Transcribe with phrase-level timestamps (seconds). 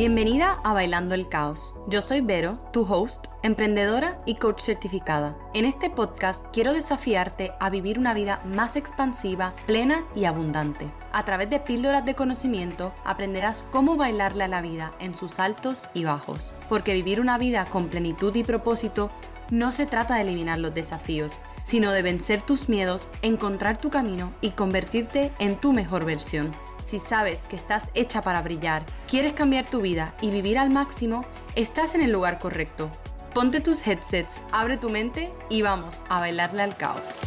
[0.00, 1.74] Bienvenida a Bailando el Caos.
[1.86, 5.36] Yo soy Vero, tu host, emprendedora y coach certificada.
[5.52, 10.90] En este podcast quiero desafiarte a vivir una vida más expansiva, plena y abundante.
[11.12, 15.90] A través de píldoras de conocimiento aprenderás cómo bailarle a la vida en sus altos
[15.92, 16.50] y bajos.
[16.70, 19.10] Porque vivir una vida con plenitud y propósito
[19.50, 24.32] no se trata de eliminar los desafíos, sino de vencer tus miedos, encontrar tu camino
[24.40, 26.52] y convertirte en tu mejor versión.
[26.84, 31.24] Si sabes que estás hecha para brillar, quieres cambiar tu vida y vivir al máximo,
[31.54, 32.90] estás en el lugar correcto.
[33.34, 37.20] Ponte tus headsets, abre tu mente y vamos a bailarle al caos.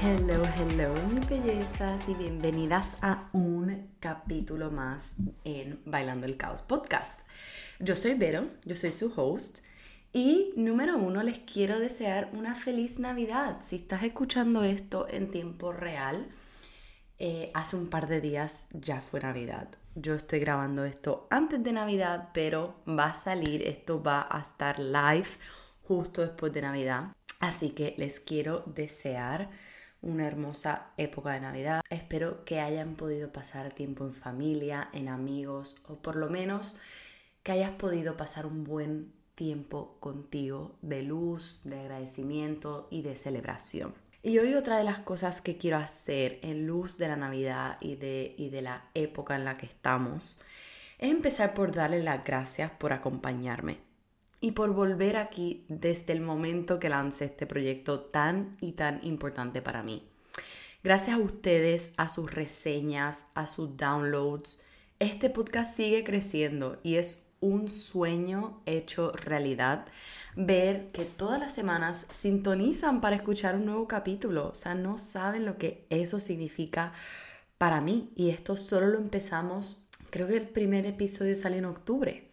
[0.00, 7.20] Hello, hello, mis bellezas y bienvenidas a un capítulo más en Bailando el Caos podcast.
[7.78, 9.58] Yo soy Vero, yo soy su host.
[10.12, 13.58] Y número uno, les quiero desear una feliz Navidad.
[13.60, 16.28] Si estás escuchando esto en tiempo real,
[17.24, 19.68] eh, hace un par de días ya fue Navidad.
[19.94, 24.80] Yo estoy grabando esto antes de Navidad, pero va a salir, esto va a estar
[24.80, 25.28] live
[25.84, 27.12] justo después de Navidad.
[27.38, 29.50] Así que les quiero desear
[30.00, 31.82] una hermosa época de Navidad.
[31.90, 36.76] Espero que hayan podido pasar tiempo en familia, en amigos o por lo menos
[37.44, 44.01] que hayas podido pasar un buen tiempo contigo de luz, de agradecimiento y de celebración.
[44.24, 47.96] Y hoy otra de las cosas que quiero hacer en luz de la Navidad y
[47.96, 50.40] de, y de la época en la que estamos
[50.98, 53.78] es empezar por darle las gracias por acompañarme
[54.40, 59.60] y por volver aquí desde el momento que lancé este proyecto tan y tan importante
[59.60, 60.08] para mí.
[60.84, 64.62] Gracias a ustedes, a sus reseñas, a sus downloads,
[65.00, 69.84] este podcast sigue creciendo y es un sueño hecho realidad
[70.34, 74.48] ver que todas las semanas sintonizan para escuchar un nuevo capítulo.
[74.48, 76.94] O sea, no saben lo que eso significa
[77.58, 78.10] para mí.
[78.16, 79.76] Y esto solo lo empezamos,
[80.10, 82.30] creo que el primer episodio sale en octubre.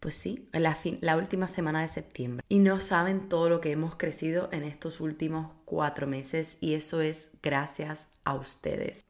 [0.00, 2.44] Pues sí, la, la última semana de septiembre.
[2.48, 7.00] Y no saben todo lo que hemos crecido en estos últimos cuatro meses y eso
[7.00, 9.04] es gracias a ustedes.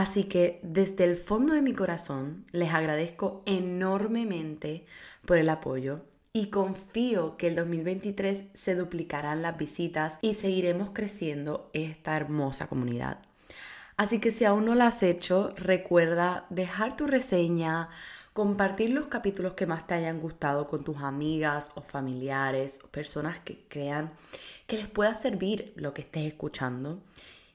[0.00, 4.86] Así que desde el fondo de mi corazón les agradezco enormemente
[5.26, 6.00] por el apoyo
[6.32, 13.18] y confío que el 2023 se duplicarán las visitas y seguiremos creciendo esta hermosa comunidad.
[13.98, 17.90] Así que si aún no lo has hecho, recuerda dejar tu reseña,
[18.32, 23.40] compartir los capítulos que más te hayan gustado con tus amigas o familiares o personas
[23.40, 24.12] que crean
[24.66, 27.02] que les pueda servir lo que estés escuchando.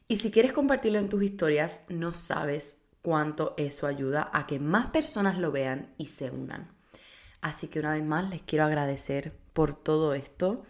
[0.07, 4.87] Y si quieres compartirlo en tus historias, no sabes cuánto eso ayuda a que más
[4.87, 6.71] personas lo vean y se unan.
[7.41, 10.63] Así que una vez más les quiero agradecer por todo esto,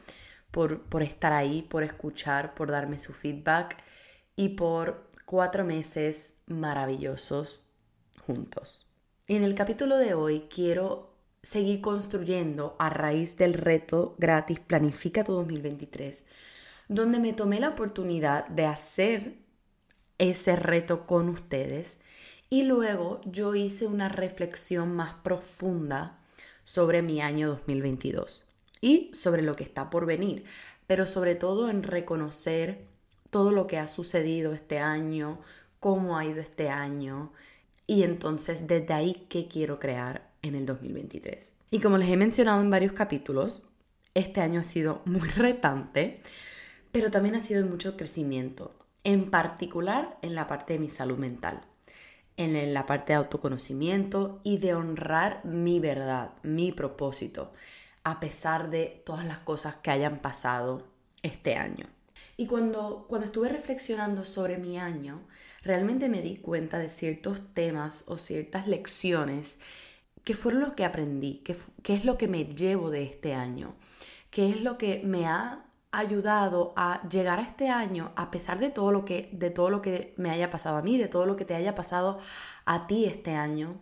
[0.52, 3.78] por, por estar ahí, por escuchar, por darme su feedback
[4.36, 7.68] y por cuatro meses maravillosos
[8.26, 8.86] juntos.
[9.28, 15.34] En el capítulo de hoy quiero seguir construyendo a raíz del reto gratis Planifica tu
[15.34, 16.26] 2023,
[16.88, 19.36] donde me tomé la oportunidad de hacer
[20.18, 22.00] ese reto con ustedes
[22.50, 26.20] y luego yo hice una reflexión más profunda
[26.64, 28.46] sobre mi año 2022
[28.82, 30.46] y sobre lo que está por venir,
[30.88, 32.86] pero sobre todo en reconocer
[33.30, 35.40] todo lo que ha sucedido este año,
[35.80, 37.32] cómo ha ido este año
[37.88, 41.54] y entonces desde ahí qué quiero crear en el 2023.
[41.72, 43.64] Y como les he mencionado en varios capítulos,
[44.14, 46.22] este año ha sido muy retante,
[46.96, 48.74] pero también ha sido mucho crecimiento,
[49.04, 51.60] en particular en la parte de mi salud mental
[52.38, 57.54] en la parte de autoconocimiento y de honrar mi verdad, mi propósito,
[58.04, 60.86] a pesar de todas las cosas que hayan pasado
[61.22, 61.86] este año.
[62.38, 65.22] Y cuando, cuando estuve reflexionando sobre mi año,
[65.64, 69.60] realmente me di cuenta de ciertos temas o ciertas lecciones
[70.24, 73.76] que fueron lo que aprendí, que, que es lo que me llevo de este año,
[74.30, 75.65] que es lo que me ha
[75.98, 79.82] ayudado a llegar a este año a pesar de todo lo que de todo lo
[79.82, 82.18] que me haya pasado a mí, de todo lo que te haya pasado
[82.66, 83.80] a ti este año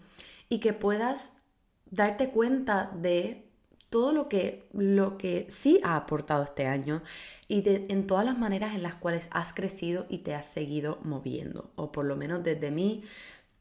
[0.50, 1.38] y que puedas
[1.86, 3.50] darte cuenta de
[3.94, 7.04] todo lo que, lo que sí ha aportado este año
[7.48, 10.98] y de, en todas las maneras en las cuales has crecido y te has seguido
[11.04, 13.04] moviendo, o por lo menos desde mí,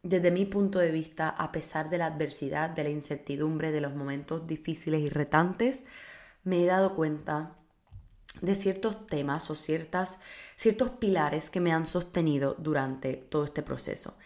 [0.03, 3.95] desde mi punto de vista, a pesar de la adversidad, de la incertidumbre, de los
[3.95, 5.85] momentos difíciles y retantes,
[6.45, 7.59] me he dado cuenta
[8.41, 10.19] de ciertos temas o ciertas,
[10.57, 14.17] ciertos pilares que me han sostenido durante todo este proceso.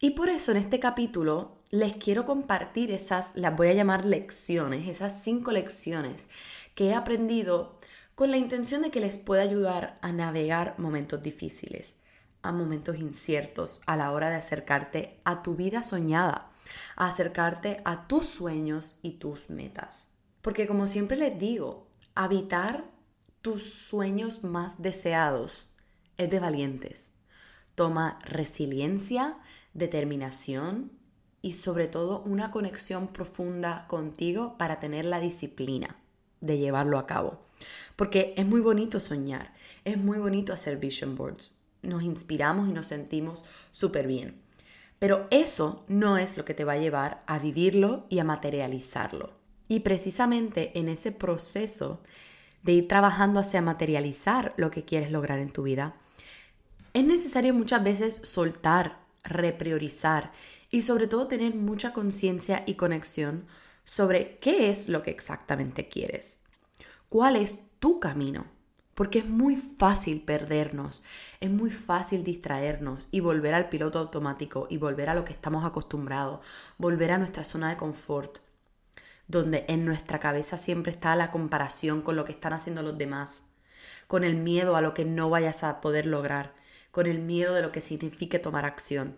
[0.00, 4.88] Y por eso en este capítulo les quiero compartir esas, las voy a llamar lecciones,
[4.88, 6.28] esas cinco lecciones
[6.74, 7.78] que he aprendido
[8.14, 12.00] con la intención de que les pueda ayudar a navegar momentos difíciles,
[12.42, 16.50] a momentos inciertos a la hora de acercarte a tu vida soñada,
[16.96, 20.08] a acercarte a tus sueños y tus metas.
[20.42, 22.84] Porque como siempre les digo, habitar
[23.42, 25.72] tus sueños más deseados
[26.16, 27.10] es de valientes.
[27.74, 29.36] Toma resiliencia,
[29.74, 30.92] determinación
[31.42, 35.96] y sobre todo una conexión profunda contigo para tener la disciplina
[36.40, 37.42] de llevarlo a cabo.
[37.96, 39.52] Porque es muy bonito soñar,
[39.84, 41.56] es muy bonito hacer vision boards.
[41.82, 44.40] Nos inspiramos y nos sentimos súper bien.
[45.00, 49.32] Pero eso no es lo que te va a llevar a vivirlo y a materializarlo.
[49.66, 52.00] Y precisamente en ese proceso
[52.62, 55.94] de ir trabajando hacia materializar lo que quieres lograr en tu vida,
[56.94, 60.32] es necesario muchas veces soltar, repriorizar
[60.70, 63.46] y sobre todo tener mucha conciencia y conexión
[63.84, 66.40] sobre qué es lo que exactamente quieres.
[67.08, 68.46] ¿Cuál es tu camino?
[68.94, 71.02] Porque es muy fácil perdernos,
[71.40, 75.64] es muy fácil distraernos y volver al piloto automático y volver a lo que estamos
[75.64, 76.44] acostumbrados,
[76.78, 78.38] volver a nuestra zona de confort,
[79.32, 83.46] donde en nuestra cabeza siempre está la comparación con lo que están haciendo los demás,
[84.06, 86.54] con el miedo a lo que no vayas a poder lograr,
[86.90, 89.16] con el miedo de lo que signifique tomar acción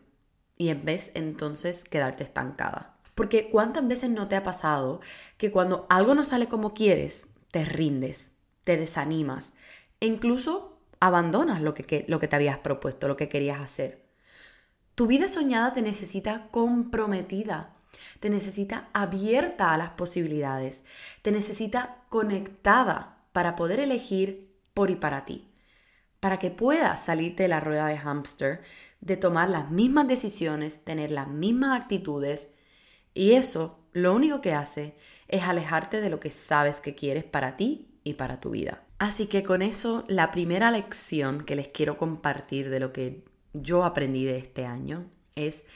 [0.56, 2.96] y en vez entonces quedarte estancada.
[3.16, 5.00] Porque cuántas veces no te ha pasado
[5.36, 8.32] que cuando algo no sale como quieres, te rindes,
[8.62, 9.54] te desanimas
[9.98, 14.06] e incluso abandonas lo que, lo que te habías propuesto, lo que querías hacer.
[14.94, 17.73] Tu vida soñada te necesita comprometida,
[18.20, 20.84] te necesita abierta a las posibilidades,
[21.22, 25.48] te necesita conectada para poder elegir por y para ti,
[26.20, 28.62] para que puedas salirte de la rueda de hámster,
[29.00, 32.54] de tomar las mismas decisiones, tener las mismas actitudes
[33.14, 34.96] y eso lo único que hace
[35.28, 38.82] es alejarte de lo que sabes que quieres para ti y para tu vida.
[38.98, 43.84] Así que con eso, la primera lección que les quiero compartir de lo que yo
[43.84, 45.66] aprendí de este año es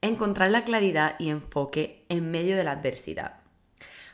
[0.00, 3.34] encontrar la claridad y enfoque en medio de la adversidad.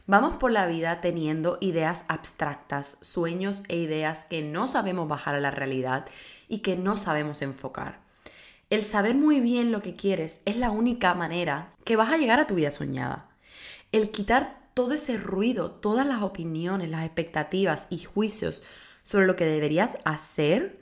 [0.07, 5.41] Vamos por la vida teniendo ideas abstractas, sueños e ideas que no sabemos bajar a
[5.41, 6.07] la realidad
[6.47, 8.01] y que no sabemos enfocar.
[8.69, 12.39] El saber muy bien lo que quieres es la única manera que vas a llegar
[12.39, 13.29] a tu vida soñada.
[13.93, 18.63] El quitar todo ese ruido, todas las opiniones, las expectativas y juicios
[19.03, 20.81] sobre lo que deberías hacer,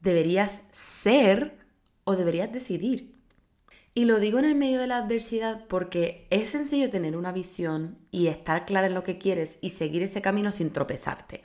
[0.00, 1.58] deberías ser
[2.04, 3.11] o deberías decidir.
[3.94, 7.98] Y lo digo en el medio de la adversidad porque es sencillo tener una visión
[8.10, 11.44] y estar clara en lo que quieres y seguir ese camino sin tropezarte.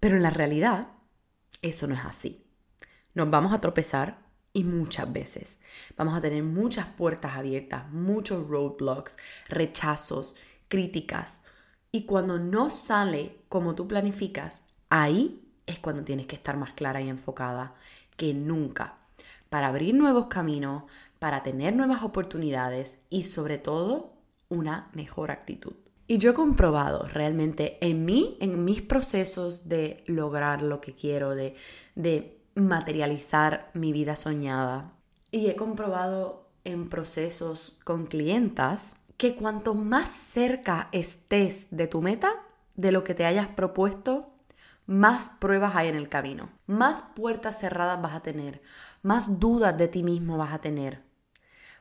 [0.00, 0.88] Pero en la realidad,
[1.62, 2.44] eso no es así.
[3.14, 4.18] Nos vamos a tropezar
[4.52, 5.60] y muchas veces.
[5.96, 9.16] Vamos a tener muchas puertas abiertas, muchos roadblocks,
[9.48, 10.34] rechazos,
[10.66, 11.42] críticas.
[11.92, 17.00] Y cuando no sale como tú planificas, ahí es cuando tienes que estar más clara
[17.00, 17.74] y enfocada
[18.16, 18.98] que nunca
[19.54, 20.82] para abrir nuevos caminos,
[21.24, 24.12] para tener nuevas oportunidades y sobre todo
[24.50, 25.72] una mejor actitud.
[26.06, 31.30] Y yo he comprobado realmente en mí, en mis procesos de lograr lo que quiero,
[31.30, 31.54] de,
[31.94, 34.92] de materializar mi vida soñada.
[35.30, 42.34] Y he comprobado en procesos con clientas que cuanto más cerca estés de tu meta,
[42.74, 44.28] de lo que te hayas propuesto,
[44.84, 48.60] más pruebas hay en el camino, más puertas cerradas vas a tener,
[49.02, 51.03] más dudas de ti mismo vas a tener,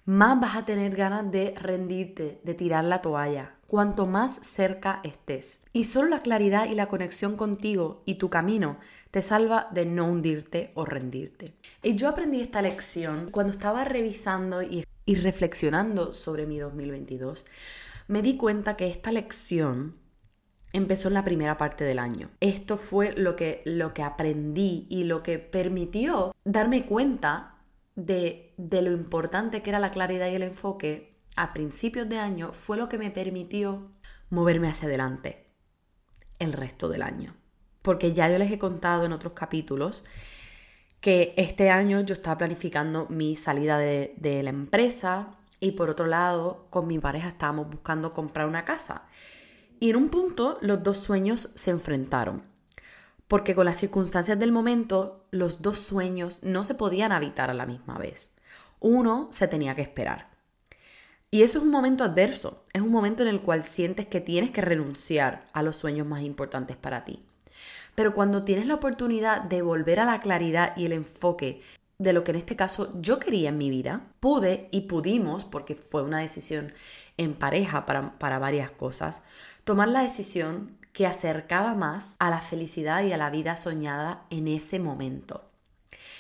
[0.06, 5.60] más vas a tener ganas de rendirte, de tirar la toalla, cuanto más cerca estés.
[5.72, 8.78] Y solo la claridad y la conexión contigo y tu camino
[9.12, 11.54] te salva de no hundirte o rendirte.
[11.82, 17.46] Y yo aprendí esta lección cuando estaba revisando y, reflexionando sobre mi 2022.
[18.08, 19.96] Me di cuenta que esta lección
[20.74, 22.30] empezó en la primera parte del año.
[22.42, 27.53] Esto fue lo que, lo que aprendí y lo que permitió darme cuenta
[27.96, 32.54] de, de lo importante que era la claridad y el enfoque a principios de año
[32.54, 33.90] fue lo que me permitió
[34.30, 35.48] moverme hacia adelante
[36.40, 37.36] el resto del año.
[37.82, 40.04] Porque ya yo les he contado en otros capítulos
[41.02, 46.08] que este año yo estaba planificando mi salida de, de la empresa y por otro
[46.08, 49.04] lado con mi pareja estábamos buscando comprar una casa.
[49.80, 52.53] Y en un punto los dos sueños se enfrentaron.
[53.34, 57.66] Porque con las circunstancias del momento los dos sueños no se podían habitar a la
[57.66, 58.36] misma vez.
[58.80, 60.30] Uno se tenía que esperar.
[61.32, 64.52] Y eso es un momento adverso, es un momento en el cual sientes que tienes
[64.52, 67.26] que renunciar a los sueños más importantes para ti.
[67.96, 71.60] Pero cuando tienes la oportunidad de volver a la claridad y el enfoque
[71.98, 75.74] de lo que en este caso yo quería en mi vida, pude y pudimos, porque
[75.74, 76.72] fue una decisión
[77.18, 79.24] en pareja para, varias cosas,
[79.64, 84.48] tomar la decisión que acercaba más a la felicidad y a la vida soñada en
[84.48, 85.50] ese momento.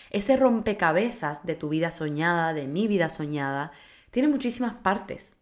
[0.09, 3.71] Ese rompecabezas de tu vida soñada, de mi vida soñada,
[4.11, 5.33] tiene muchísimas partes.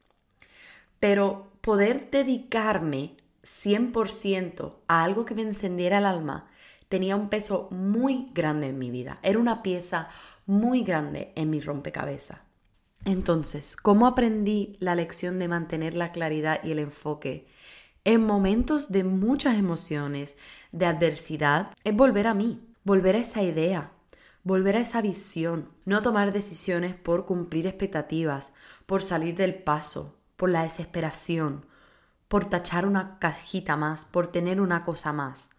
[1.00, 6.48] Pero poder dedicarme 100% a algo que me encendiera el alma
[6.90, 9.18] tenía un peso muy grande en mi vida.
[9.24, 10.10] Era una pieza
[10.46, 12.40] muy grande en mi rompecabezas.
[13.06, 17.48] Entonces, ¿cómo aprendí la lección de mantener la claridad y el enfoque
[18.04, 20.36] en momentos de muchas emociones,
[20.72, 21.72] de adversidad?
[21.84, 23.92] Es volver a mí, volver a esa idea,
[24.44, 28.54] volver a esa visión, no tomar decisiones por cumplir expectativas,
[28.86, 31.66] por salir del paso, por la desesperación,
[32.28, 35.50] por tachar una cajita más, por tener una cosa más.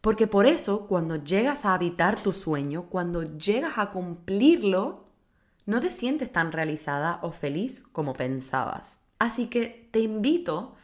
[0.00, 5.06] Porque por eso, cuando llegas a habitar tu sueño, cuando llegas a cumplirlo,
[5.64, 9.00] no te sientes tan realizada o feliz como pensabas.
[9.18, 10.74] Así que te invito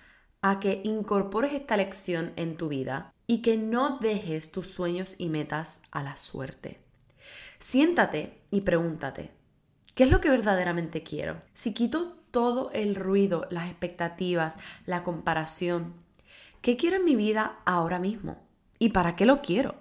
[0.42, 5.28] a que incorpores esta lección en tu vida y que no dejes tus sueños y
[5.28, 6.80] metas a la suerte.
[7.58, 9.32] Siéntate y pregúntate,
[9.94, 11.40] ¿qué es lo que verdaderamente quiero?
[11.54, 15.94] Si quito todo el ruido, las expectativas, la comparación,
[16.62, 18.38] ¿qué quiero en mi vida ahora mismo?
[18.78, 19.74] ¿Y para qué lo quiero?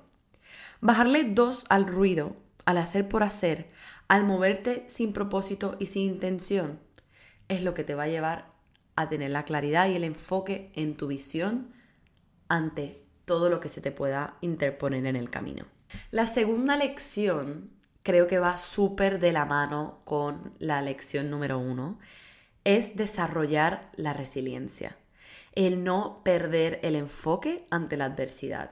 [0.82, 2.36] Bajarle dos al ruido,
[2.66, 3.72] al hacer por hacer,
[4.08, 6.80] al moverte sin propósito y sin intención,
[7.48, 8.57] es lo que te va a llevar
[8.98, 11.72] a tener la claridad y el enfoque en tu visión
[12.50, 15.66] ante todo lo que se te pueda interponer en el camino.
[16.12, 17.70] La segunda lección
[18.04, 22.00] creo que va súper de la mano con la lección número uno,
[22.64, 24.98] es desarrollar la resiliencia,
[25.54, 28.72] el no perder el enfoque ante la adversidad.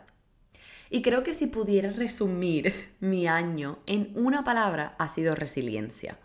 [0.89, 6.17] Y creo que si pudiera resumir mi año en una palabra, ha sido resiliencia.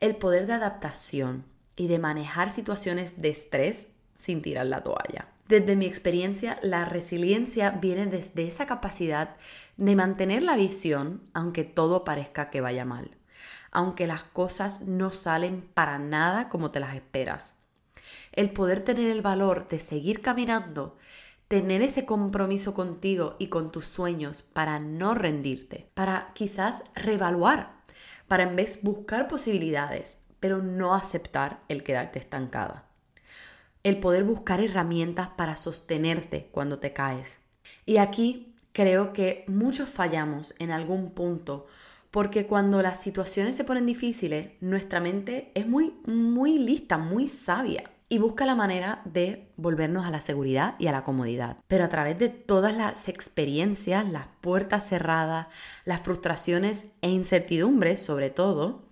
[0.00, 1.44] El poder de adaptación
[1.76, 5.28] y de manejar situaciones de estrés sin tirar la toalla.
[5.48, 9.36] Desde mi experiencia, la resiliencia viene desde esa capacidad
[9.76, 13.10] de mantener la visión aunque todo parezca que vaya mal,
[13.70, 17.56] aunque las cosas no salen para nada como te las esperas.
[18.32, 20.96] El poder tener el valor de seguir caminando,
[21.48, 27.74] tener ese compromiso contigo y con tus sueños para no rendirte, para quizás reevaluar,
[28.28, 32.84] para en vez buscar posibilidades, pero no aceptar el quedarte estancada
[33.82, 37.40] el poder buscar herramientas para sostenerte cuando te caes.
[37.86, 41.66] Y aquí creo que muchos fallamos en algún punto
[42.10, 47.90] porque cuando las situaciones se ponen difíciles, nuestra mente es muy, muy lista, muy sabia
[48.08, 51.56] y busca la manera de volvernos a la seguridad y a la comodidad.
[51.68, 55.48] Pero a través de todas las experiencias, las puertas cerradas,
[55.84, 58.84] las frustraciones e incertidumbres sobre todo,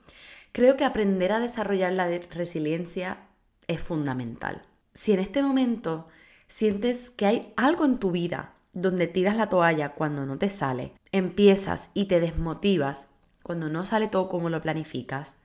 [0.53, 3.19] creo que aprender a desarrollar la resiliencia
[3.67, 4.63] es fundamental
[4.95, 6.09] si en este momento
[6.49, 10.93] sientes que hay algo en tu vida donde tiras la toalla cuando no te sale,
[11.13, 13.11] empiezas y te desmotivas
[13.43, 15.37] cuando no sale todo como lo planificas,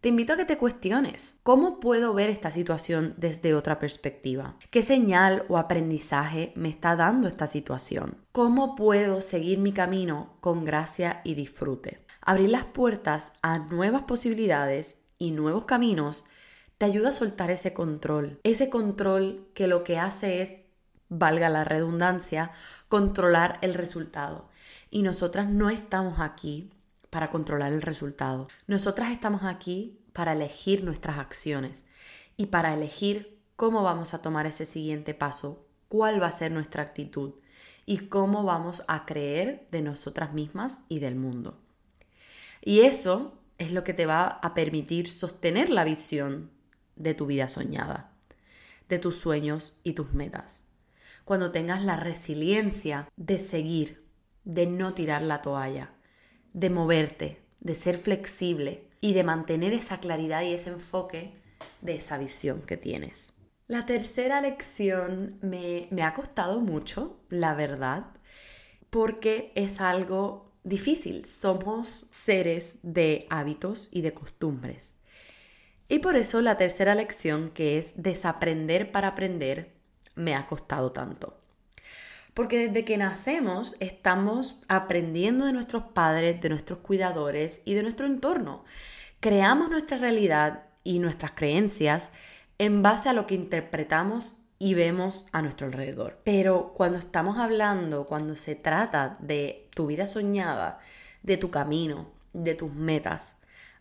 [0.00, 4.56] te invito a que te cuestiones, ¿cómo puedo ver esta situación desde otra perspectiva?
[4.70, 8.18] ¿Qué señal o aprendizaje me está dando esta situación?
[8.32, 12.03] ¿Cómo puedo seguir mi camino con gracia y disfrute?
[12.26, 16.24] Abrir las puertas a nuevas posibilidades y nuevos caminos
[16.78, 18.40] te ayuda a soltar ese control.
[18.44, 20.54] Ese control que lo que hace es,
[21.10, 22.50] valga la redundancia,
[22.88, 24.48] controlar el resultado.
[24.90, 26.70] Y nosotras no estamos aquí
[27.10, 28.48] para controlar el resultado.
[28.66, 31.84] Nosotras estamos aquí para elegir nuestras acciones
[32.38, 36.82] y para elegir cómo vamos a tomar ese siguiente paso, cuál va a ser nuestra
[36.82, 37.34] actitud
[37.84, 41.60] y cómo vamos a creer de nosotras mismas y del mundo.
[42.66, 46.50] Y eso es lo que te va a permitir sostener la visión
[46.96, 48.10] de tu vida soñada,
[48.88, 50.64] de tus sueños y tus metas.
[51.26, 54.06] Cuando tengas la resiliencia de seguir,
[54.44, 55.92] de no tirar la toalla,
[56.54, 61.34] de moverte, de ser flexible y de mantener esa claridad y ese enfoque
[61.82, 63.34] de esa visión que tienes.
[63.66, 68.06] La tercera lección me, me ha costado mucho, la verdad,
[68.88, 71.24] porque es algo difícil.
[71.26, 74.94] Somos seres de hábitos y de costumbres.
[75.88, 79.74] Y por eso la tercera lección, que es desaprender para aprender,
[80.14, 81.38] me ha costado tanto.
[82.32, 88.06] Porque desde que nacemos estamos aprendiendo de nuestros padres, de nuestros cuidadores y de nuestro
[88.06, 88.64] entorno.
[89.20, 92.10] Creamos nuestra realidad y nuestras creencias
[92.58, 96.20] en base a lo que interpretamos y vemos a nuestro alrededor.
[96.24, 100.78] Pero cuando estamos hablando, cuando se trata de tu vida soñada,
[101.22, 103.34] de tu camino, de tus metas,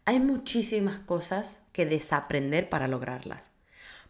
[0.03, 3.51] hay muchísimas cosas que desaprender para lograrlas.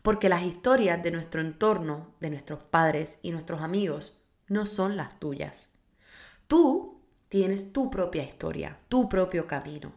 [0.02, 5.20] Porque las historias de nuestro entorno, de nuestros padres y nuestros amigos, no son las
[5.20, 5.76] tuyas.
[6.48, 9.92] Tú tienes tu propia historia, tu propio camino.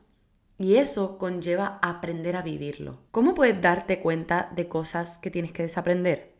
[0.59, 2.99] Y eso conlleva aprender a vivirlo.
[3.12, 6.36] ¿Cómo puedes darte cuenta de cosas que tienes que desaprender?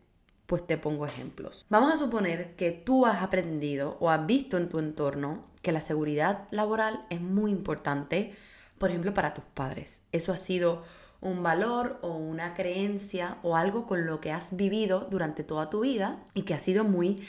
[0.47, 1.65] Pues te pongo ejemplos.
[1.69, 5.81] Vamos a suponer que tú has aprendido o has visto en tu entorno que la
[5.81, 8.33] seguridad laboral es muy importante,
[8.77, 10.01] por ejemplo, para tus padres.
[10.13, 10.83] Eso ha sido
[11.19, 15.81] un valor o una creencia o algo con lo que has vivido durante toda tu
[15.81, 17.21] vida y que ha sido muy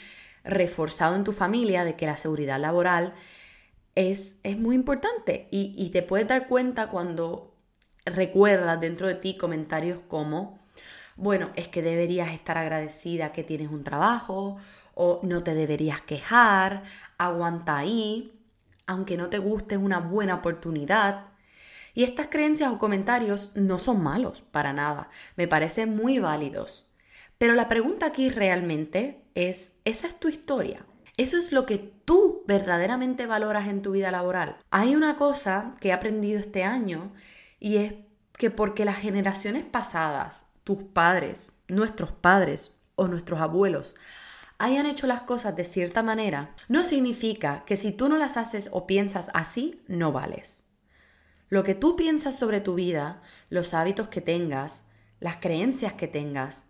[0.43, 3.13] reforzado en tu familia de que la seguridad laboral
[3.95, 7.53] es, es muy importante y, y te puedes dar cuenta cuando
[8.05, 10.57] recuerdas dentro de ti comentarios como,
[11.19, 14.57] bueno, es que deberías estar agradecida que tienes un trabajo
[14.93, 16.83] o no te deberías quejar,
[17.17, 18.39] aguanta ahí,
[18.87, 21.27] aunque no te guste es una buena oportunidad.
[21.93, 26.89] Y estas creencias o comentarios no son malos, para nada, me parecen muy válidos.
[27.37, 30.85] Pero la pregunta aquí realmente es, ¿esa es tu historia?
[31.17, 34.55] ¿Eso es lo que tú verdaderamente valoras en tu vida laboral?
[34.71, 37.11] Hay una cosa que he aprendido este año
[37.59, 37.93] y es
[38.37, 43.95] que porque las generaciones pasadas, tus padres, nuestros padres o nuestros abuelos,
[44.59, 48.69] hayan hecho las cosas de cierta manera, no significa que si tú no las haces
[48.71, 50.65] o piensas así, no vales.
[51.47, 54.83] Lo que tú piensas sobre tu vida, los hábitos que tengas,
[55.19, 56.65] las creencias que tengas,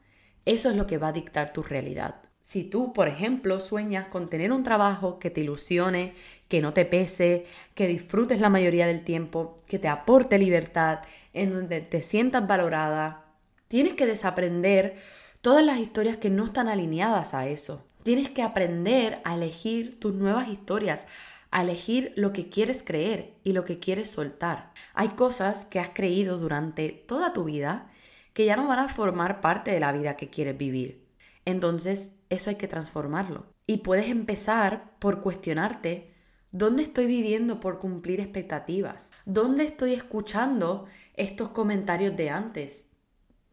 [0.46, 2.22] eso es lo que va a dictar tu realidad.
[2.40, 6.14] Si tú, por ejemplo, sueñas con tener un trabajo que te ilusione,
[6.48, 11.00] que no te pese, que disfrutes la mayoría del tiempo, que te aporte libertad,
[11.34, 13.26] en donde te sientas valorada,
[13.70, 14.98] tienes que desaprender
[15.40, 17.86] todas las historias que no están alineadas a eso.
[18.04, 21.08] Tienes que aprender a elegir tus nuevas historias,
[21.52, 24.74] a elegir lo que quieres creer y lo que quieres soltar.
[24.94, 27.90] Hay cosas que has creído durante toda tu vida
[28.34, 31.08] que ya no van a formar parte de la vida que quieres vivir.
[31.46, 33.46] Entonces, eso hay que transformarlo.
[33.66, 36.10] Y puedes empezar por cuestionarte
[36.52, 39.12] ¿Dónde estoy viviendo por cumplir expectativas?
[39.26, 42.89] ¿Dónde estoy escuchando estos comentarios de antes?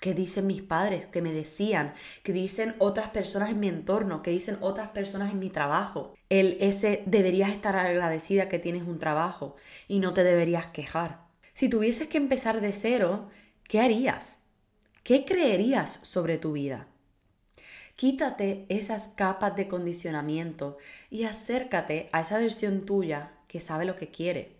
[0.00, 4.30] Que dicen mis padres, que me decían, que dicen otras personas en mi entorno, que
[4.30, 6.14] dicen otras personas en mi trabajo.
[6.28, 9.56] El ese deberías estar agradecida que tienes un trabajo
[9.88, 11.20] y no te deberías quejar.
[11.54, 13.28] Si tuvieses que empezar de cero,
[13.64, 14.42] ¿qué harías?
[15.02, 16.88] ¿Qué creerías sobre tu vida?
[17.94, 20.76] Quítate esas capas de condicionamiento
[21.10, 24.55] y acércate a esa versión tuya que sabe lo que quiere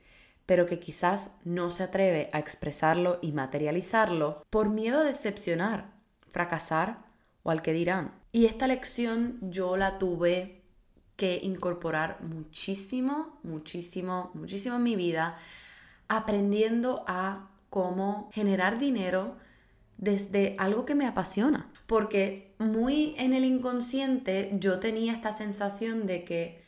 [0.47, 5.93] pero que quizás no se atreve a expresarlo y materializarlo por miedo a decepcionar,
[6.29, 6.99] fracasar
[7.43, 8.13] o al que dirán.
[8.33, 10.63] Y esta lección yo la tuve
[11.17, 15.37] que incorporar muchísimo, muchísimo, muchísimo en mi vida,
[16.09, 19.37] aprendiendo a cómo generar dinero
[19.97, 21.71] desde algo que me apasiona.
[21.87, 26.63] Porque muy en el inconsciente yo tenía esta sensación de que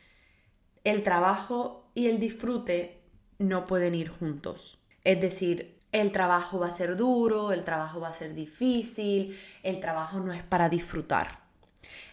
[0.84, 2.97] el trabajo y el disfrute
[3.38, 4.78] no pueden ir juntos.
[5.04, 9.80] Es decir, el trabajo va a ser duro, el trabajo va a ser difícil, el
[9.80, 11.40] trabajo no es para disfrutar.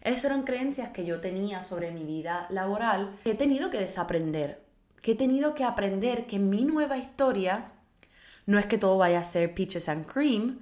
[0.02, 4.62] Esas eran creencias que yo tenía sobre mi vida laboral que he tenido que desaprender,
[5.02, 7.72] que he tenido que aprender que mi nueva historia
[8.46, 10.60] no es que todo vaya a ser peaches and cream,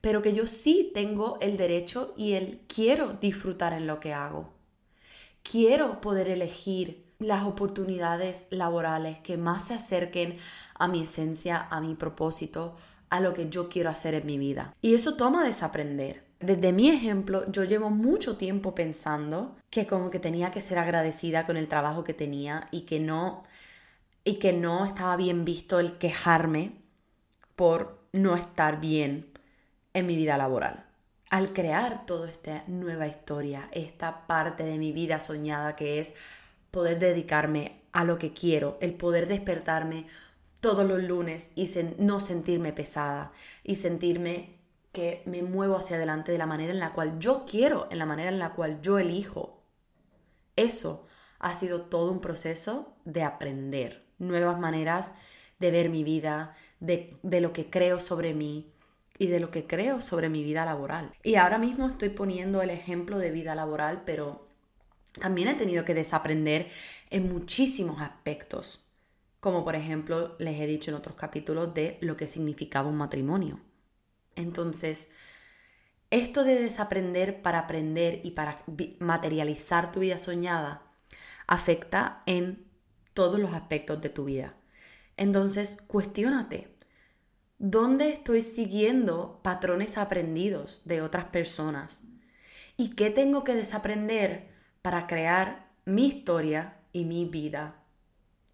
[0.00, 4.52] pero que yo sí tengo el derecho y el quiero disfrutar en lo que hago.
[5.42, 10.36] Quiero poder elegir las oportunidades laborales que más se acerquen
[10.74, 12.76] a mi esencia, a mi propósito,
[13.10, 14.72] a lo que yo quiero hacer en mi vida.
[14.80, 16.24] Y eso toma desaprender.
[16.40, 21.46] Desde mi ejemplo, yo llevo mucho tiempo pensando que como que tenía que ser agradecida
[21.46, 23.44] con el trabajo que tenía y que no
[24.24, 26.72] y que no estaba bien visto el quejarme
[27.56, 29.30] por no estar bien
[29.94, 30.84] en mi vida laboral.
[31.30, 36.14] Al crear toda esta nueva historia, esta parte de mi vida soñada que es
[36.72, 40.06] poder dedicarme a lo que quiero, el poder despertarme
[40.60, 43.32] todos los lunes y no sentirme pesada
[43.62, 44.58] y sentirme
[44.90, 48.06] que me muevo hacia adelante de la manera en la cual yo quiero, en la
[48.06, 49.62] manera en la cual yo elijo.
[50.56, 51.06] Eso
[51.38, 55.12] ha sido todo un proceso de aprender nuevas maneras
[55.58, 58.72] de ver mi vida, de, de lo que creo sobre mí
[59.18, 61.12] y de lo que creo sobre mi vida laboral.
[61.22, 64.51] Y ahora mismo estoy poniendo el ejemplo de vida laboral, pero
[65.20, 66.68] también he tenido que desaprender
[67.10, 68.86] en muchísimos aspectos,
[69.40, 73.60] como por ejemplo les he dicho en otros capítulos de lo que significaba un matrimonio.
[74.36, 75.10] Entonces,
[76.10, 78.62] esto de desaprender para aprender y para
[78.98, 80.82] materializar tu vida soñada
[81.46, 82.66] afecta en
[83.14, 84.54] todos los aspectos de tu vida.
[85.16, 86.74] Entonces, cuestiónate,
[87.58, 92.00] ¿dónde estoy siguiendo patrones aprendidos de otras personas?
[92.76, 94.51] ¿Y qué tengo que desaprender
[94.82, 97.76] para crear mi historia y mi vida.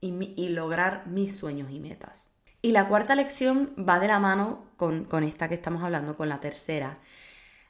[0.00, 2.30] y, lograr mis sueños y metas.
[2.62, 6.28] Y la cuarta lección va de la mano con, con esta que estamos hablando, con
[6.28, 7.00] la tercera.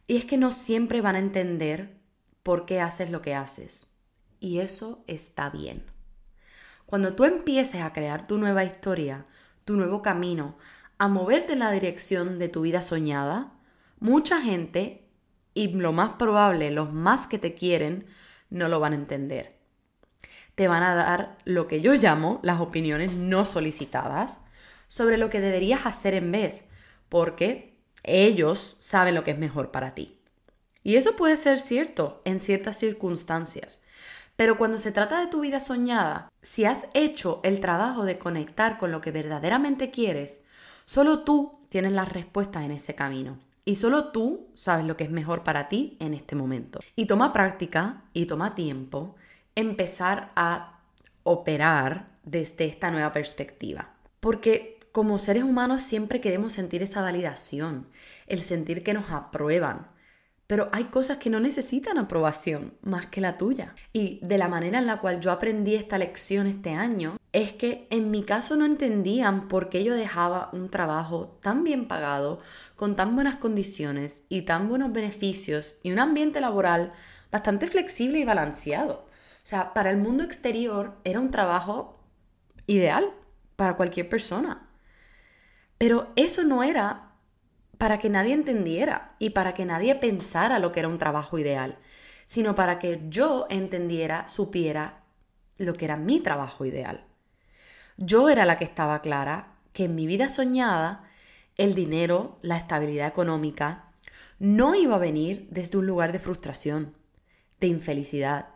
[0.07, 1.97] Y es que no siempre van a entender
[2.43, 3.87] por qué haces lo que haces.
[4.41, 5.87] Y eso está bien.
[6.85, 9.25] Cuando tú empieces a crear tu nueva historia,
[9.65, 10.59] tu nuevo camino,
[10.99, 13.53] a moverte en la dirección de tu vida soñada,
[14.01, 15.09] mucha gente,
[15.55, 18.07] y lo más probable, los más que te quieren,
[18.51, 19.59] no lo van a entender
[20.59, 24.41] te van a dar lo que yo llamo las opiniones no solicitadas
[24.89, 26.65] sobre lo que deberías hacer en vez,
[27.09, 30.19] porque ellos saben lo que es mejor para ti.
[30.83, 33.83] Y eso puede ser cierto en ciertas circunstancias,
[34.35, 38.79] pero cuando se trata de tu vida soñada, si has hecho el trabajo de conectar
[38.79, 40.41] con lo que verdaderamente quieres,
[40.87, 43.39] solo tú tienes las respuestas en ese camino.
[43.69, 46.81] Y solo tú sabes lo que es mejor para ti en este momento.
[46.97, 49.15] Y toma práctica y toma tiempo
[49.55, 50.81] empezar a
[51.23, 53.91] operar desde esta nueva perspectiva.
[54.21, 57.87] Porque como seres humanos siempre queremos sentir esa validación,
[58.27, 59.89] el sentir que nos aprueban.
[60.49, 63.75] Pero hay cosas que no necesitan aprobación más que la tuya.
[63.93, 67.87] Y de la manera en la cual yo aprendí esta lección este año, es que
[67.91, 72.41] en mi caso no entendían por qué yo dejaba un trabajo tan bien pagado,
[72.77, 76.95] con tan buenas condiciones y tan buenos beneficios y un ambiente laboral
[77.31, 79.07] bastante flexible y balanceado.
[79.45, 82.01] O sea, para el mundo exterior era un trabajo
[82.67, 83.13] ideal
[83.57, 84.67] para cualquier persona.
[85.77, 87.08] Pero eso no era
[87.79, 91.79] para que nadie entendiera y para que nadie pensara lo que era un trabajo ideal,
[92.27, 95.05] sino para que yo entendiera, supiera
[95.57, 97.05] lo que era mi trabajo ideal.
[97.97, 101.05] Yo era la que estaba clara que en mi vida soñada
[101.57, 103.93] el dinero, la estabilidad económica,
[104.39, 106.95] no iba a venir desde un lugar de frustración,
[107.61, 108.47] de infelicidad,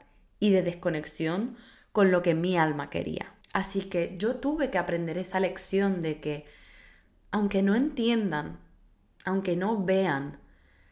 [0.43, 1.57] y de desconexión
[1.93, 3.33] con lo que mi alma quería.
[3.53, 6.47] Así que yo tuve que aprender esa lección de que
[7.31, 8.59] aunque no entiendan,
[9.25, 10.39] aunque no vean,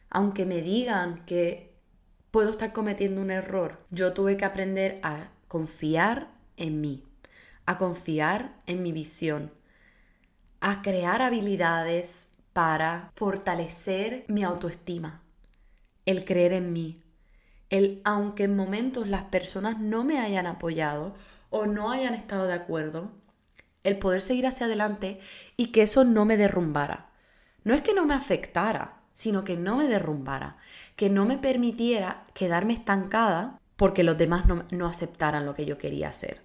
[0.09, 1.73] aunque me digan que
[2.31, 7.03] puedo estar cometiendo un error, yo tuve que aprender a confiar en mí,
[7.65, 9.51] a confiar en mi visión,
[10.61, 15.21] a crear habilidades para fortalecer mi autoestima,
[16.05, 17.01] el creer en mí,
[17.69, 21.15] el aunque en momentos las personas no me hayan apoyado
[21.49, 23.11] o no hayan estado de acuerdo,
[23.83, 25.19] el poder seguir hacia adelante
[25.57, 27.10] y que eso no me derrumbara.
[27.63, 30.57] No es que no me afectara, sino que no me derrumbara,
[30.95, 36.09] que no me permitiera quedarme estancada porque los demás no, aceptaran lo que yo quería
[36.09, 36.41] hacer.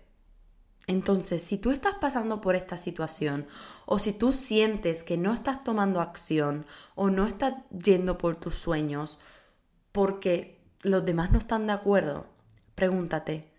[0.87, 3.46] Entonces, si tú estás pasando por esta situación
[3.87, 8.55] o si tú sientes que no estás tomando acción o no estás yendo por tus
[8.55, 9.18] sueños
[9.90, 12.26] porque los demás no están de acuerdo,
[12.74, 13.52] pregúntate,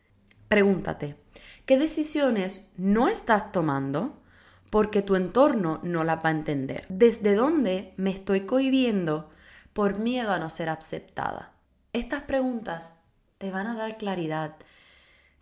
[0.48, 1.18] pregúntate,
[1.66, 4.22] ¿qué decisiones no estás tomando
[4.70, 6.86] porque tu entorno no las va a entender?
[6.90, 9.30] ¿Desde dónde me estoy cohibiendo
[9.74, 11.54] por miedo a no ser aceptada?
[11.94, 12.96] Estas preguntas
[13.38, 14.56] te van a dar claridad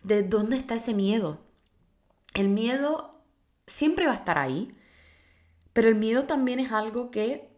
[0.03, 1.39] de dónde está ese miedo.
[2.33, 3.21] El miedo
[3.67, 4.71] siempre va a estar ahí,
[5.73, 7.49] pero el miedo también es algo que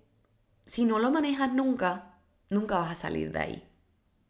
[0.66, 3.68] si no lo manejas nunca, nunca vas a salir de ahí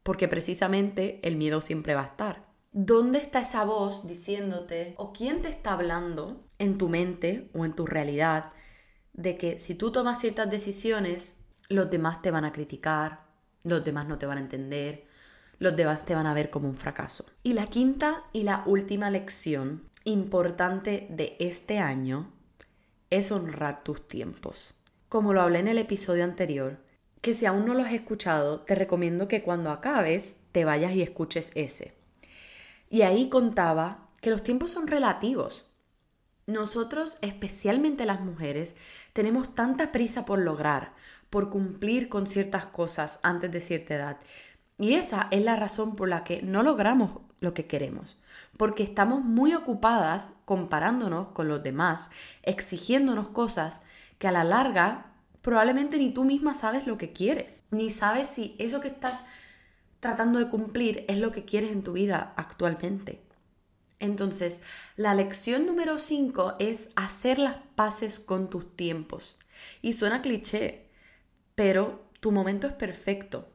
[0.07, 2.45] porque precisamente el miedo siempre va a estar.
[2.71, 7.73] ¿Dónde está esa voz diciéndote o quién te está hablando en tu mente o en
[7.73, 8.51] tu realidad
[9.13, 11.39] de que si tú tomas ciertas decisiones,
[11.69, 13.25] los demás te van a criticar,
[13.63, 15.07] los demás no te van a entender,
[15.59, 17.25] los demás te van a ver como un fracaso?
[17.43, 22.31] Y la quinta y la última lección importante de este año
[23.09, 24.75] es honrar tus tiempos.
[25.09, 26.77] Como lo hablé en el episodio anterior,
[27.21, 31.01] que si aún no lo has escuchado, te recomiendo que cuando acabes te vayas y
[31.01, 31.95] escuches ese.
[32.89, 35.66] Y ahí contaba que los tiempos son relativos.
[36.47, 38.73] Nosotros, especialmente las mujeres,
[39.11, 40.93] tenemos tanta prisa por lograr,
[41.29, 44.17] por cumplir con ciertas cosas antes de cierta edad.
[44.77, 48.17] Y esa es la razón por la que no logramos lo que queremos,
[48.57, 52.11] porque estamos muy ocupadas comparándonos con los demás,
[52.43, 53.81] exigiéndonos cosas
[54.17, 58.55] que a la larga probablemente ni tú misma sabes lo que quieres, ni sabes si
[58.57, 59.25] eso que estás
[59.99, 63.26] tratando de cumplir es lo que quieres en tu vida actualmente.
[63.99, 64.61] Entonces,
[64.95, 69.37] la lección número 5 es hacer las paces con tus tiempos.
[69.81, 70.89] Y suena cliché,
[71.55, 73.47] pero tu momento es perfecto.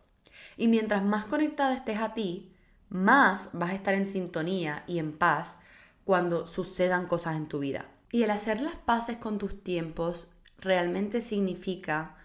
[0.57, 2.53] Y mientras más conectada estés a ti,
[2.89, 5.59] más vas a estar en sintonía y en paz
[6.05, 7.87] cuando sucedan cosas en tu vida.
[8.11, 10.29] Y el hacer las paces con tus tiempos
[10.59, 12.17] realmente significa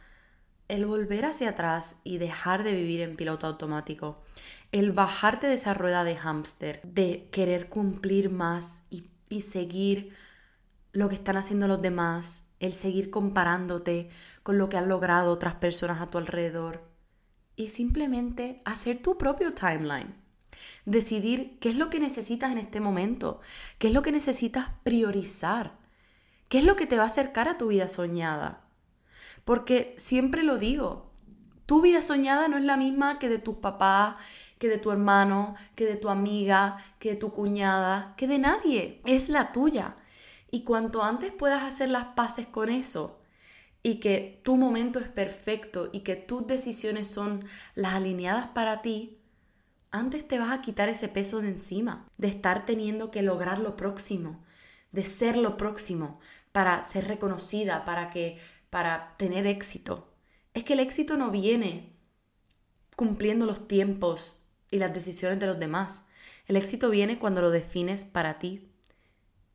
[0.67, 4.23] el volver hacia atrás y dejar de vivir en piloto automático,
[4.71, 10.13] el bajarte de esa rueda de hámster, de querer cumplir más y y seguir
[10.93, 14.09] lo que están haciendo los demás, el seguir comparándote
[14.43, 16.83] con lo que han logrado otras personas a tu alrededor
[17.55, 20.15] y simplemente hacer tu propio timeline.
[20.85, 23.41] Decidir qué es lo que necesitas en este momento,
[23.77, 25.77] qué es lo que necesitas priorizar,
[26.49, 28.66] qué es lo que te va a acercar a tu vida soñada.
[29.47, 31.09] Porque siempre lo digo,
[31.65, 34.15] tu vida soñada no es la misma que de tus papás,
[34.59, 39.01] que de tu hermano, que de tu amiga, que de tu cuñada, que de nadie.
[39.05, 39.95] Es la tuya.
[40.51, 43.21] Y cuanto antes puedas hacer las paces con eso
[43.83, 49.17] y que tu momento es perfecto y que tus decisiones son las alineadas para ti,
[49.91, 53.77] antes te vas a quitar ese peso de encima, de estar teniendo que lograr lo
[53.77, 54.43] próximo,
[54.91, 56.19] de ser lo próximo
[56.51, 60.13] para ser reconocida, para que para tener éxito.
[60.53, 61.93] Es que el éxito no viene
[62.95, 64.39] cumpliendo los tiempos
[64.71, 66.03] y las decisiones de los demás.
[66.47, 68.69] El éxito viene cuando lo defines para ti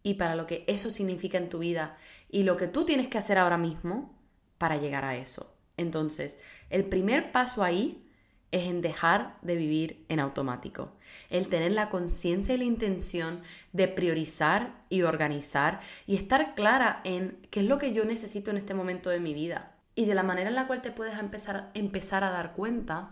[0.02, 1.96] y para lo que eso significa en tu vida
[2.28, 4.18] y lo que tú tienes que hacer ahora mismo
[4.58, 5.52] para llegar a eso.
[5.76, 6.38] Entonces,
[6.70, 8.01] el primer paso ahí
[8.52, 10.92] es en dejar de vivir en automático,
[11.30, 13.40] el tener la conciencia y la intención
[13.72, 18.58] de priorizar y organizar y estar clara en qué es lo que yo necesito en
[18.58, 21.70] este momento de mi vida y de la manera en la cual te puedes empezar,
[21.74, 23.10] empezar a dar cuenta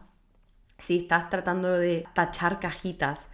[0.79, 3.29] si estás tratando de tachar cajitas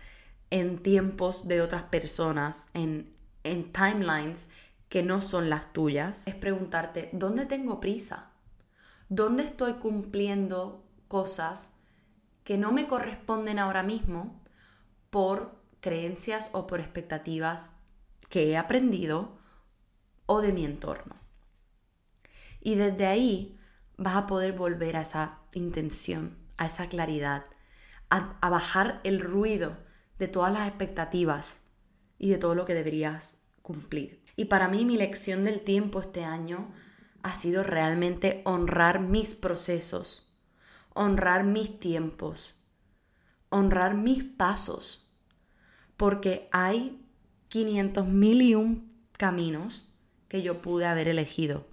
[0.50, 4.48] en tiempos de otras personas, en, en timelines
[4.88, 8.30] que no son las tuyas, es preguntarte, ¿dónde tengo prisa?
[9.08, 11.75] ¿Dónde estoy cumpliendo cosas
[12.46, 14.40] que no me corresponden ahora mismo
[15.10, 17.72] por creencias o por expectativas
[18.28, 19.36] que he aprendido
[20.26, 21.16] o de mi entorno.
[22.60, 23.58] Y desde ahí
[23.96, 27.46] vas a poder volver a esa intención, a esa claridad,
[28.10, 29.76] a, bajar el ruido
[30.20, 31.62] de todas las expectativas
[32.16, 34.22] y de todo lo que deberías cumplir.
[34.36, 36.70] Y para mí mi lección del tiempo este año
[37.24, 40.25] ha sido realmente honrar mis procesos
[40.96, 42.62] honrar mis tiempos,
[43.48, 45.10] honrar mis pasos,
[45.96, 47.06] porque hay
[47.48, 49.88] 500 mil y un caminos
[50.28, 51.66] que yo pude haber elegido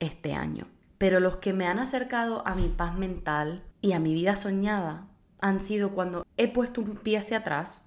[0.00, 0.68] este año.
[0.98, 5.08] Pero los que me han acercado a mi paz mental y a mi vida soñada
[5.40, 7.86] han sido cuando he puesto un pie hacia atrás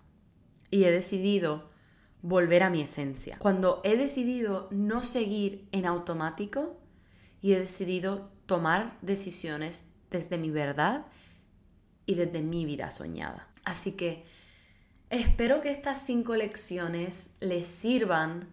[0.69, 1.69] y he decidido
[2.21, 3.37] volver a mi esencia.
[3.39, 6.79] Cuando he decidido no seguir en automático
[7.41, 11.05] y he decidido tomar decisiones desde mi verdad
[12.05, 13.47] y desde mi vida soñada.
[13.63, 14.25] Así que
[15.09, 18.49] espero que estas cinco lecciones les sirvan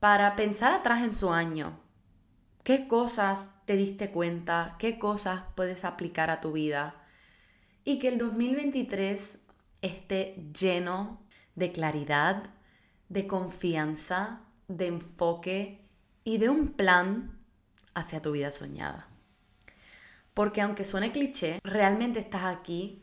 [0.00, 1.80] para pensar atrás en su año.
[2.62, 4.76] ¿Qué cosas te diste cuenta?
[4.78, 6.94] ¿Qué cosas puedes aplicar a tu vida?
[7.84, 9.38] Y que el 2023
[9.80, 11.22] esté lleno
[11.54, 12.50] de claridad,
[13.08, 15.88] de confianza, de enfoque
[16.24, 17.38] y de un plan
[17.94, 19.07] hacia tu vida soñada.
[20.38, 23.02] Porque aunque suene cliché, realmente estás aquí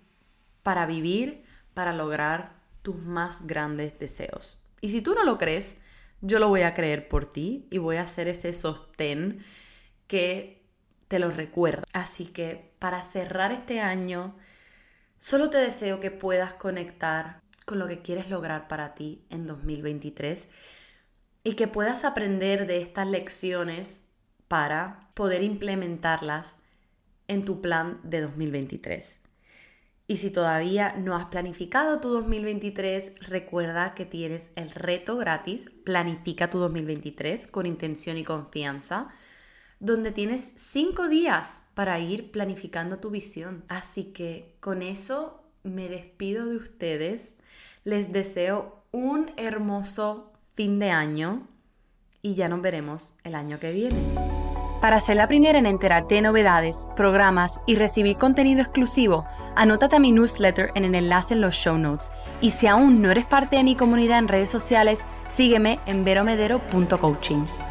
[0.63, 1.43] para vivir,
[1.74, 4.58] para lograr tus más grandes deseos.
[4.80, 5.76] Y si tú no lo crees,
[6.21, 9.43] yo lo voy a creer por ti y voy a hacer ese sostén
[10.08, 10.63] que
[11.10, 11.84] te lo recuerda.
[11.91, 14.38] Así que para cerrar este año,
[15.19, 20.48] solo te deseo que puedas conectar con lo que quieres lograr para ti en 2023
[21.43, 24.06] y que puedas aprender de estas lecciones
[24.48, 26.56] para poder implementarlas
[27.28, 29.20] en tu plan de 2023.
[30.08, 36.50] Y si todavía no has planificado tu 2023, recuerda que tienes el reto gratis Planifica
[36.50, 39.10] tu 2023 con intención y confianza,
[39.80, 43.66] donde tienes 5 días para ir planificando tu visión.
[43.68, 47.36] Así que con eso me despido de ustedes.
[47.84, 51.48] Les deseo un hermoso fin de año
[52.22, 54.35] y ya nos veremos el año que viene.
[54.86, 60.00] Para ser la primera en enterarte de novedades, programas y recibir contenido exclusivo, anótate a
[60.00, 62.12] mi newsletter en el enlace en los show notes.
[62.39, 67.64] Y si aún no eres parte de mi comunidad en redes sociales, sígueme en veromedero.coaching.